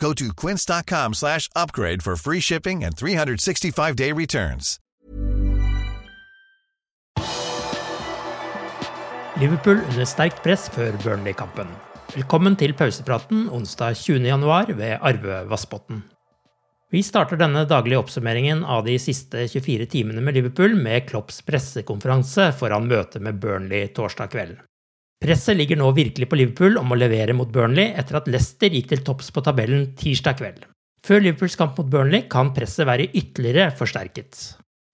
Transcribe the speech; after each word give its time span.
Go 0.00 0.14
to 0.14 0.32
quince.com 0.32 1.14
slash 1.14 1.48
upgrade 1.54 2.02
for 2.02 2.16
free 2.16 2.40
shipping 2.40 2.84
and 2.84 2.96
365-day 2.96 4.12
returns. 4.12 4.78
Liverpool 9.40 9.78
under 9.88 10.04
sterkt 10.04 10.42
press 10.44 10.68
før 10.72 10.96
Burnley-kampen. 11.04 11.68
Velkommen 12.14 12.56
til 12.60 12.72
pausepraten 12.76 13.46
onsdag 13.52 13.94
20.1 14.00 14.72
ved 14.76 14.96
Arve 15.00 15.44
Vassbotn. 15.48 16.02
Vi 16.90 17.04
starter 17.06 17.38
denne 17.38 17.62
daglige 17.70 18.00
oppsummeringen 18.00 18.64
av 18.64 18.82
de 18.88 18.96
siste 18.98 19.46
24 19.52 19.86
timene 19.92 20.24
med 20.24 20.34
Liverpool 20.34 20.74
med 20.80 21.06
Klopps 21.08 21.44
pressekonferanse 21.46 22.50
foran 22.58 22.88
møtet 22.90 23.22
med 23.22 23.38
Burnley 23.40 23.92
torsdag 23.94 24.32
kveld. 24.32 24.58
Presset 25.20 25.58
ligger 25.58 25.76
nå 25.76 25.90
virkelig 25.92 26.30
på 26.30 26.38
Liverpool 26.40 26.78
om 26.80 26.94
å 26.94 26.98
levere 26.98 27.36
mot 27.36 27.50
Burnley 27.52 27.92
etter 27.92 28.18
at 28.20 28.28
Leicester 28.30 28.72
gikk 28.72 28.88
til 28.88 29.04
topps 29.04 29.28
på 29.34 29.42
tabellen 29.44 29.90
tirsdag 30.00 30.40
kveld. 30.40 30.64
Før 31.04 31.22
Liverpools 31.24 31.56
kamp 31.60 31.76
mot 31.80 31.88
Burnley 31.92 32.24
kan 32.32 32.54
presset 32.56 32.88
være 32.88 33.10
ytterligere 33.12 33.70
forsterket. 33.76 34.40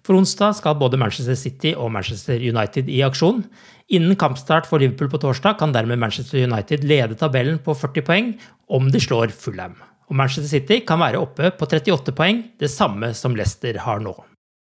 For 0.07 0.19
onsdag 0.19 0.59
skal 0.59 0.79
både 0.79 0.99
Manchester 0.99 1.39
City 1.39 1.75
og 1.75 1.91
Manchester 1.95 2.43
United 2.43 2.91
i 2.91 3.03
aksjon. 3.07 3.43
Innen 3.91 4.19
kampstart 4.19 4.67
for 4.71 4.83
Liverpool 4.83 5.11
på 5.11 5.23
torsdag 5.23 5.59
kan 5.63 5.75
dermed 5.75 5.99
Manchester 6.03 6.43
United 6.43 6.87
lede 6.87 7.19
tabellen 7.19 7.59
på 7.63 7.75
40 7.75 8.07
poeng 8.07 8.33
om 8.67 8.91
de 8.91 9.03
slår 9.03 9.35
Fulham 9.35 9.79
og 10.07 10.15
Manchester 10.15 10.49
City 10.51 10.81
kan 10.87 11.01
være 11.03 11.21
oppe 11.23 11.51
på 11.59 11.67
38 11.67 12.15
poeng, 12.17 12.43
det 12.61 12.71
samme 12.71 13.13
som 13.15 13.37
Leicester 13.37 13.81
har 13.83 14.03
nå. 14.03 14.15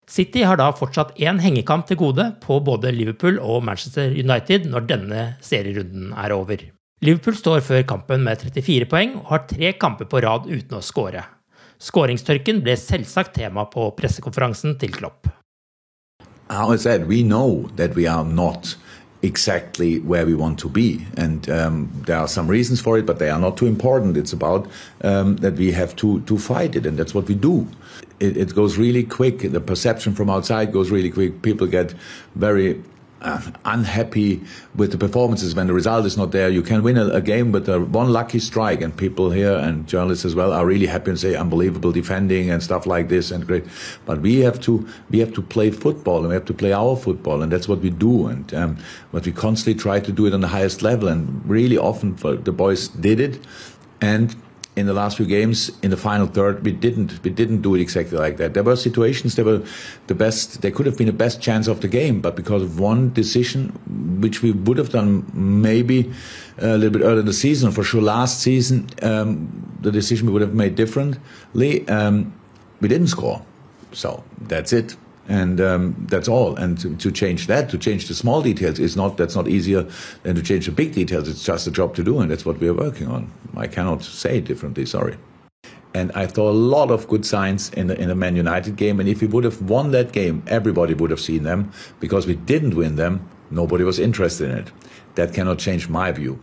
City 0.09 0.43
har 0.43 0.57
da 0.59 0.71
fortsatt 0.75 1.17
én 1.19 1.39
hengekamp 1.43 1.87
til 1.87 1.99
gode 2.01 2.25
på 2.43 2.61
både 2.67 2.93
Liverpool 2.95 3.39
og 3.39 3.65
Manchester 3.67 4.11
United 4.11 4.67
når 4.71 4.87
denne 4.89 5.27
serierunden 5.45 6.15
er 6.19 6.35
over. 6.35 6.63
Liverpool 7.01 7.37
står 7.37 7.61
før 7.65 7.85
kampen 7.89 8.25
med 8.27 8.43
34 8.43 8.89
poeng 8.91 9.15
og 9.23 9.29
har 9.33 9.47
tre 9.49 9.73
kamper 9.73 10.09
på 10.11 10.21
rad 10.25 10.49
uten 10.51 10.77
å 10.77 10.85
skåre. 10.85 11.23
Skåringstørken 11.81 12.61
ble 12.65 12.75
selvsagt 12.77 13.39
tema 13.39 13.65
på 13.71 13.87
pressekonferansen 13.97 14.77
til 14.81 14.93
Klopp. 14.93 15.31
How 16.51 16.73
I 16.75 16.77
said, 16.77 17.07
we 17.07 17.23
know 17.23 17.71
that 17.77 17.95
exactly 19.23 19.99
where 20.01 20.25
we 20.25 20.35
want 20.35 20.59
to 20.61 20.69
be. 20.69 21.05
And 21.17 21.49
um, 21.51 21.91
there 22.07 22.19
are 22.19 22.29
some 22.29 22.49
reasons 22.49 22.81
for 22.81 22.99
it, 22.99 23.07
but 23.07 23.19
they 23.19 23.31
are 23.31 23.39
not 23.39 23.57
too 23.57 23.67
important. 23.67 24.17
It's 24.17 24.33
about 24.33 24.69
um, 25.03 25.37
that 25.39 25.55
we 25.55 25.73
have 25.73 25.95
to, 25.97 26.21
to 26.23 26.39
fight 26.39 26.77
it, 26.77 26.87
and 26.87 26.99
that's 26.99 27.15
what 27.15 27.29
we 27.29 27.35
do. 27.35 27.67
It, 28.19 28.37
it 28.37 28.55
goes 28.55 28.79
really 28.79 29.05
quick. 29.05 29.53
The 29.53 29.61
perception 29.61 30.15
from 30.15 30.31
outside 30.31 30.73
goes 30.73 30.91
really 30.91 31.11
quick. 31.11 31.43
People 31.43 31.67
get 31.67 31.95
very 32.35 32.83
unhappy 33.65 34.41
with 34.75 34.93
the 34.93 34.99
performances 34.99 35.55
when 35.55 35.67
the 35.67 35.75
result 35.75 36.07
is 36.07 36.17
not 36.17 36.33
there. 36.33 36.49
You 36.49 36.63
can 36.63 36.83
win 36.83 36.97
a, 36.97 37.07
a 37.09 37.21
game 37.21 37.53
with 37.53 37.69
a, 37.69 37.81
one 37.81 38.13
lucky 38.13 38.39
strike, 38.39 38.81
and 38.81 38.97
people 38.97 39.31
here 39.31 39.55
and 39.55 39.87
journalists 39.87 40.25
as 40.25 40.35
well 40.35 40.53
are 40.53 40.65
really 40.65 40.87
happy 40.87 41.11
and 41.11 41.21
say 41.21 41.35
unbelievable 41.35 41.93
defending 41.93 42.51
and 42.51 42.63
stuff 42.63 42.87
like 42.87 43.09
this 43.09 43.31
and 43.31 43.47
great. 43.47 43.65
But 44.07 44.21
we 44.21 44.41
have 44.41 44.61
to 44.61 44.87
we 45.11 45.19
have 45.19 45.33
to 45.35 45.43
play 45.43 45.71
football 45.71 46.19
and 46.19 46.29
we 46.29 46.35
have 46.35 46.47
to 46.47 46.55
play 46.55 46.73
our 46.73 46.97
football, 46.97 47.43
and 47.43 47.53
that's 47.53 47.69
what 47.69 47.81
we 47.81 47.91
do. 47.91 48.27
And 48.27 48.53
um, 48.55 48.79
but 49.13 49.27
we 49.27 49.33
constantly 49.33 49.81
try 49.81 50.01
to 50.01 50.13
do 50.13 50.27
it 50.27 50.35
on 50.35 50.41
the 50.41 50.49
highest 50.49 50.83
level, 50.83 51.09
and 51.09 51.43
really 51.49 51.77
often 51.77 52.17
the 52.17 52.53
boys 52.53 52.89
did 52.89 53.21
it, 53.21 53.39
and 54.01 54.35
in 54.77 54.87
the 54.87 54.93
last 54.93 55.17
few 55.17 55.27
games 55.27 55.71
in 55.83 55.91
the 55.91 55.97
final 55.97 56.27
third 56.27 56.65
we 56.65 56.73
didn't 56.73 57.23
we 57.25 57.31
didn't 57.31 57.61
do 57.61 57.75
it 57.75 57.81
exactly 57.81 58.17
like 58.17 58.37
that. 58.37 58.55
There 58.55 58.63
were 58.63 58.77
situations 58.77 59.35
there 59.35 59.45
were 59.45 59.63
the 60.07 60.15
best 60.15 60.63
they 60.63 60.71
could 60.71 60.87
have 60.87 60.97
been 60.97 61.07
the 61.07 61.13
best 61.13 61.41
chance 61.43 61.67
of 61.67 61.81
the 61.81 61.89
game 61.89 62.21
but 62.21 62.37
because 62.37 62.63
of 62.63 62.79
one 62.79 63.13
decision 63.13 63.71
which 64.21 64.43
we 64.43 64.53
would 64.53 64.79
have 64.79 64.91
done 64.91 65.31
maybe 65.35 66.13
a 66.59 66.77
little 66.79 66.99
bit 66.99 67.03
earlier 67.03 67.21
in 67.21 67.27
the 67.27 67.33
season 67.33 67.73
for 67.73 67.83
sure 67.83 68.01
last 68.01 68.41
season 68.41 68.89
um, 69.03 69.49
the 69.81 69.91
decision 69.91 70.27
we 70.27 70.33
would 70.33 70.43
have 70.43 70.55
made 70.55 70.77
differently 70.77 71.89
um, 71.89 72.33
we 72.81 72.89
didn't 72.89 73.09
score. 73.09 73.43
So 73.93 74.25
that's 74.41 74.73
it 74.73 74.97
and 75.31 75.61
um, 75.61 75.95
that's 76.09 76.29
all. 76.29 76.57
And 76.57 76.77
to, 76.81 76.97
to, 76.97 77.13
change 77.13 77.47
that, 77.47 77.71
to 77.71 77.79
change 77.79 78.09
the 78.09 78.15
small 78.15 78.43
details, 78.43 78.81
is 78.81 78.97
not 78.97 79.17
that's 79.17 79.37
not 79.37 79.47
easier 79.47 79.87
than 80.25 80.35
to 80.35 80.43
change 80.43 80.67
the 80.67 80.73
big 80.73 80.93
details. 80.93 81.29
It's 81.29 81.45
just 81.45 81.69
a 81.69 81.71
job 81.71 81.95
to 81.95 82.03
do, 82.03 82.19
and 82.19 82.31
that's 82.31 82.45
what 82.45 82.59
we 82.59 82.69
are 82.69 82.75
working 82.75 83.07
on. 83.07 83.31
I 83.57 83.69
cannot 83.69 84.03
say 84.03 84.39
it 84.39 84.45
differently. 84.45 84.85
Sorry. 84.87 85.17
And 85.95 86.11
I 86.13 86.27
saw 86.27 86.51
a 86.51 86.53
lot 86.53 86.91
of 86.91 87.07
good 87.09 87.25
signs 87.25 87.71
in 87.71 87.87
the 87.87 88.01
in 88.01 88.09
the 88.09 88.15
Man 88.15 88.35
United 88.35 88.75
game. 88.77 88.99
And 89.01 89.09
if 89.09 89.21
we 89.21 89.29
would 89.29 89.45
have 89.45 89.63
won 89.63 89.93
that 89.93 90.13
game, 90.13 90.43
everybody 90.49 90.95
would 90.95 91.11
have 91.11 91.21
seen 91.21 91.45
them. 91.45 91.73
Because 92.01 92.27
we 92.27 92.35
didn't 92.35 92.75
win 92.75 92.97
them, 92.97 93.29
nobody 93.51 93.85
was 93.85 93.99
interested 93.99 94.51
in 94.51 94.59
it. 94.59 94.73
That 95.15 95.33
cannot 95.33 95.59
change 95.59 95.89
my 95.89 96.11
view. 96.13 96.41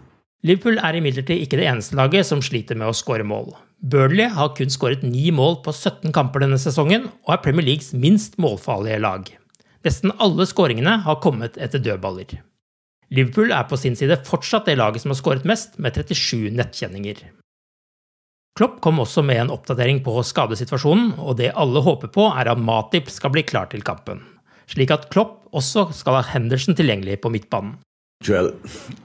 Liverpool 0.47 0.77
er 0.79 0.95
imidlertid 0.95 1.41
ikke 1.43 1.57
det 1.59 1.65
eneste 1.67 1.97
laget 1.99 2.27
som 2.27 2.39
sliter 2.45 2.77
med 2.79 2.87
å 2.87 2.95
skåre 2.95 3.25
mål. 3.27 3.51
Burnley 3.83 4.29
har 4.31 4.53
kun 4.55 4.71
skåret 4.71 5.03
ni 5.03 5.27
mål 5.35 5.59
på 5.65 5.73
17 5.73 6.13
kamper 6.15 6.45
denne 6.45 6.59
sesongen, 6.61 7.09
og 7.27 7.33
er 7.35 7.41
Premier 7.43 7.67
Leagues 7.67 7.91
minst 7.91 8.37
målfarlige 8.41 9.01
lag. 9.03 9.27
Nesten 9.85 10.13
alle 10.23 10.47
skåringene 10.47 11.01
har 11.03 11.19
kommet 11.23 11.59
etter 11.59 11.83
dødballer. 11.83 12.39
Liverpool 13.13 13.51
er 13.55 13.67
på 13.67 13.79
sin 13.79 13.95
side 13.95 14.19
fortsatt 14.27 14.67
det 14.67 14.77
laget 14.79 15.03
som 15.03 15.11
har 15.13 15.19
skåret 15.19 15.47
mest, 15.47 15.75
med 15.79 15.99
37 15.99 16.55
nettkjenninger. 16.55 17.21
Klopp 18.57 18.79
kom 18.81 19.03
også 19.03 19.21
med 19.21 19.43
en 19.43 19.51
oppdatering 19.53 19.99
på 20.05 20.15
skadesituasjonen, 20.25 21.11
og 21.21 21.37
det 21.41 21.53
alle 21.53 21.83
håper 21.85 22.11
på, 22.13 22.31
er 22.33 22.49
at 22.49 22.61
Matip 22.61 23.11
skal 23.13 23.35
bli 23.35 23.43
klar 23.45 23.69
til 23.73 23.85
kampen. 23.85 24.23
Slik 24.67 24.91
at 24.95 25.11
Klopp 25.13 25.43
også 25.55 25.89
skal 25.95 26.17
ha 26.17 26.25
Henderson 26.31 26.75
tilgjengelig 26.75 27.19
på 27.23 27.31
midtbanen. 27.31 27.77
Joel 28.25 28.55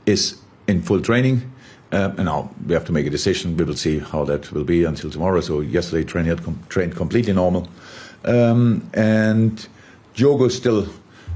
is 0.09 0.33
in 0.67 0.83
full 0.83 1.01
training. 1.01 1.53
Um, 1.93 2.13
and 2.17 2.25
now 2.25 2.51
we 2.67 2.73
have 2.73 2.87
to 2.87 2.93
make 2.93 3.07
a 3.07 3.11
decision. 3.11 3.57
We 3.57 3.65
will 3.65 3.77
see 3.77 3.99
how 3.99 4.25
that 4.25 4.51
will 4.53 4.65
be 4.65 4.85
until 4.85 5.11
tomorrow. 5.11 5.41
So 5.41 5.61
yesterday 5.61 6.05
training 6.05 6.31
had 6.31 6.43
com- 6.43 6.63
trained 6.71 6.97
completely 6.97 7.35
normal, 7.35 7.69
um, 8.25 8.89
and 8.95 9.69
Diogo 10.15 10.49
still 10.49 10.89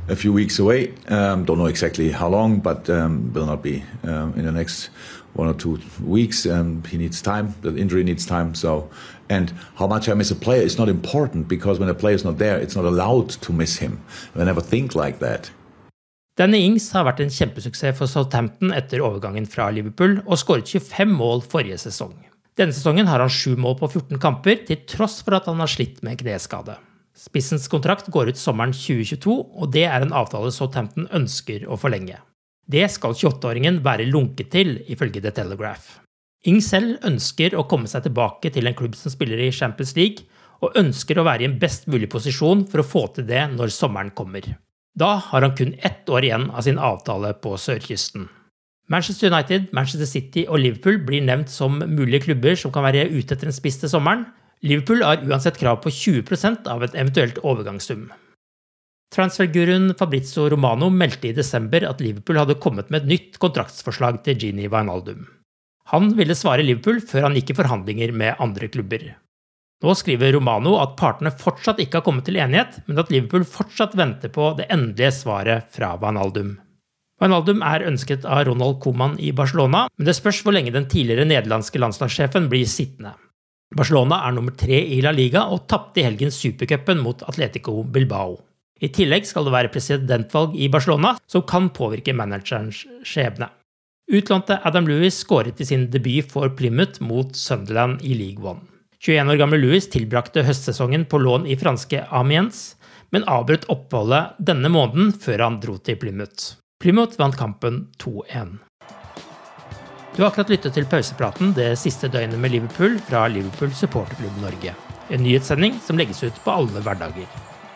a 0.08 0.17
few 0.17 0.32
weeks 0.32 0.58
away. 0.58 0.94
Um, 1.08 1.44
don't 1.44 1.58
know 1.58 1.67
exactly 1.67 2.11
how 2.11 2.28
long, 2.28 2.61
but 2.61 2.88
um, 2.88 3.32
will 3.34 3.46
not 3.46 3.62
be 3.62 3.84
um, 4.05 4.32
in 4.34 4.46
the 4.46 4.52
next 4.52 4.88
one 5.34 5.49
or 5.49 5.55
two 5.55 5.78
weeks. 6.02 6.46
Um, 6.46 6.82
he 6.84 6.96
needs 6.96 7.20
time. 7.20 7.55
The 7.61 7.76
injury 7.76 8.05
needs 8.05 8.25
time. 8.25 8.55
So, 8.55 8.88
and 9.28 9.52
how 9.75 9.87
much 9.87 10.08
I 10.08 10.14
miss 10.14 10.31
a 10.31 10.37
player 10.37 10.62
is 10.62 10.78
not 10.78 10.88
important 10.88 11.49
because 11.49 11.78
when 11.78 11.88
a 11.88 11.94
player 11.94 12.14
is 12.14 12.25
not 12.25 12.38
there, 12.38 12.58
it's 12.58 12.76
not 12.76 12.84
allowed 12.84 13.31
to 13.31 13.52
miss 13.52 13.76
him. 13.76 14.00
I 14.34 14.44
never 14.44 14.61
think 14.61 14.94
like 14.94 15.19
that. 15.19 15.50
Danny 16.37 16.59
Ings 16.67 16.91
har 16.93 17.06
vært 17.06 17.23
en 17.25 17.31
kjempesuksess 17.33 17.97
for 17.97 18.11
Southampton 18.12 18.69
etter 18.77 19.00
overgangen 19.00 19.47
fra 19.49 19.71
Liverpool, 19.73 20.19
og 20.29 20.37
skåret 20.37 20.69
25 20.69 21.15
mål 21.17 21.41
forrige 21.49 21.79
sesong. 21.81 22.12
Denne 22.61 22.77
sesongen 22.77 23.09
har 23.09 23.23
han 23.25 23.33
7 23.33 23.55
mål 23.56 23.79
på 23.81 23.88
14 23.88 24.21
kamper, 24.21 24.59
til 24.69 24.83
tross 24.85 25.23
for 25.25 25.38
at 25.38 25.49
han 25.49 25.62
har 25.65 25.73
slitt 25.73 26.03
med 26.05 26.19
kneskade. 26.21 26.75
Spissens 27.17 27.65
kontrakt 27.73 28.11
går 28.12 28.35
ut 28.35 28.41
sommeren 28.41 28.75
2022, 28.77 29.33
og 29.33 29.71
det 29.73 29.87
er 29.88 30.05
en 30.05 30.12
avtale 30.12 30.50
Southampton 30.53 31.09
ønsker 31.17 31.65
å 31.65 31.81
forlenge. 31.81 32.21
Det 32.69 32.85
skal 32.93 33.17
28-åringen 33.17 33.81
være 33.87 34.11
lunket 34.11 34.53
til, 34.53 34.75
ifølge 34.93 35.25
The 35.25 35.33
Telegraph. 35.41 36.03
Ing 36.44 36.61
selv 36.61 37.00
ønsker 37.09 37.56
å 37.56 37.65
komme 37.65 37.88
seg 37.88 38.05
tilbake 38.05 38.53
til 38.53 38.69
en 38.69 38.77
klubb 38.77 38.93
som 38.99 39.15
spiller 39.15 39.41
i 39.41 39.49
Champions 39.56 39.97
League, 39.97 40.29
og 40.61 40.77
ønsker 40.77 41.17
å 41.17 41.25
være 41.25 41.47
i 41.47 41.49
en 41.49 41.56
best 41.61 41.88
mulig 41.88 42.12
posisjon 42.12 42.69
for 42.69 42.85
å 42.85 42.88
få 42.93 43.09
til 43.17 43.29
det 43.33 43.41
når 43.56 43.73
sommeren 43.73 44.12
kommer. 44.12 44.53
Da 44.97 45.17
har 45.21 45.45
han 45.45 45.55
kun 45.57 45.75
ett 45.85 46.09
år 46.09 46.25
igjen 46.25 46.49
av 46.51 46.65
sin 46.65 46.79
avtale 46.81 47.35
på 47.45 47.57
sørkysten. 47.61 48.31
Manchester 48.89 49.33
United, 49.33 49.73
Manchester 49.75 50.09
City 50.09 50.47
og 50.49 50.61
Liverpool 50.63 51.01
blir 51.05 51.25
nevnt 51.27 51.51
som 51.51 51.81
mulige 51.81 52.29
klubber 52.29 52.55
som 52.57 52.73
kan 52.73 52.87
være 52.87 53.09
ute 53.11 53.35
etter 53.35 53.51
en 53.51 53.57
spiss 53.57 53.81
til 53.83 53.93
sommeren, 53.93 54.25
Liverpool 54.65 55.03
har 55.05 55.21
uansett 55.27 55.59
krav 55.61 55.83
på 55.83 55.93
20% 55.93 56.71
av 56.71 56.85
et 56.87 56.95
eventuelt 56.97 57.43
overgangssum. 57.45 58.07
Transferguruen 59.13 59.93
Fabrizio 59.99 60.49
Romano 60.51 60.89
meldte 60.91 61.29
i 61.29 61.37
desember 61.37 61.85
at 61.87 62.01
Liverpool 62.03 62.41
hadde 62.41 62.59
kommet 62.63 62.89
med 62.91 63.05
et 63.05 63.11
nytt 63.13 63.39
kontraktsforslag 63.43 64.23
til 64.25 64.41
Gini 64.41 64.71
Wijnaldum. 64.73 65.27
Han 65.93 66.11
ville 66.19 66.35
svare 66.35 66.65
Liverpool 66.67 66.99
før 67.05 67.29
han 67.29 67.37
gikk 67.39 67.53
i 67.53 67.59
forhandlinger 67.61 68.15
med 68.17 68.43
andre 68.43 68.71
klubber. 68.73 69.13
Nå 69.84 69.93
skriver 69.93 70.32
Romano 70.32 70.78
at 70.81 70.94
partene 70.96 71.32
fortsatt 71.37 71.81
ikke 71.82 72.00
har 72.00 72.06
kommet 72.06 72.25
til 72.28 72.38
enighet, 72.40 72.78
men 72.87 73.00
at 73.02 73.11
Liverpool 73.12 73.44
fortsatt 73.44 73.96
venter 73.99 74.32
på 74.32 74.55
det 74.56 74.70
endelige 74.73 75.12
svaret 75.19 75.69
fra 75.75 75.93
Vanaldum. 76.00 76.55
Vanaldum 77.20 77.62
er 77.64 77.84
ønsket 77.88 78.25
av 78.28 78.46
Ronald 78.49 78.81
Coman 78.84 79.17
i 79.20 79.32
Barcelona, 79.37 79.87
men 79.93 80.08
det 80.08 80.17
spørs 80.17 80.43
hvor 80.44 80.56
lenge 80.56 80.73
den 80.73 80.88
tidligere 80.88 81.28
nederlandske 81.28 81.81
landslagssjefen 81.81 82.49
blir 82.52 82.69
sittende. 82.69 83.14
Barcelona 83.76 84.23
er 84.26 84.37
nummer 84.37 84.55
tre 84.56 84.78
i 84.78 85.00
La 85.05 85.12
Liga 85.17 85.46
og 85.52 85.64
tapte 85.69 86.00
i 86.00 86.06
helgen 86.06 86.32
supercupen 86.32 87.00
mot 87.02 87.25
Atletico 87.28 87.81
Bilbao. 87.82 88.37
I 88.81 88.90
tillegg 88.93 89.25
skal 89.28 89.49
det 89.49 89.55
være 89.55 89.73
presidentvalg 89.73 90.56
i 90.61 90.69
Barcelona, 90.73 91.14
som 91.28 91.44
kan 91.49 91.70
påvirke 91.73 92.14
managerens 92.17 92.84
skjebne. 93.05 93.49
Utlånte 94.12 94.61
Adam 94.69 94.87
Lewis 94.87 95.19
skåret 95.25 95.61
i 95.61 95.67
sin 95.67 95.88
debut 95.90 96.28
for 96.31 96.52
Plymouth 96.56 97.02
mot 97.02 97.32
Sunderland 97.37 98.05
i 98.05 98.14
League 98.14 98.44
One. 98.44 98.75
21 99.06 99.31
år 99.31 99.38
gamle 99.38 99.58
Louis 99.62 99.85
tilbrakte 99.87 100.43
høstsesongen 100.43 101.05
på 101.06 101.20
lån 101.23 101.44
i 101.47 101.55
franske 101.58 102.00
Amiens, 102.11 102.75
men 103.14 103.26
avbrøt 103.31 103.69
oppholdet 103.70 104.35
denne 104.49 104.67
måneden 104.73 105.12
før 105.14 105.44
han 105.44 105.61
dro 105.62 105.76
til 105.79 105.99
Plymouth. 106.00 106.56
Plymouth 106.82 107.14
vant 107.20 107.38
kampen 107.38 107.85
2-1. 108.03 108.56
Du 110.17 110.23
har 110.25 110.32
akkurat 110.32 110.50
lyttet 110.50 110.75
til 110.75 110.91
pausepraten 110.91 111.55
det 111.55 111.70
siste 111.79 112.11
døgnet 112.11 112.41
med 112.43 112.56
Liverpool 112.56 112.99
fra 113.06 113.29
Liverpool 113.31 113.70
supporterklubb 113.79 114.43
Norge. 114.43 114.75
En 115.06 115.23
nyhetssending 115.23 115.79
som 115.87 116.00
legges 116.00 116.25
ut 116.26 116.43
på 116.43 116.59
alle 116.59 116.82
hverdager. 116.82 117.29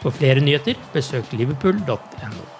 For 0.03 0.11
flere 0.11 0.43
nyheter, 0.43 0.81
besøk 0.97 1.31
liverpool.no. 1.37 2.60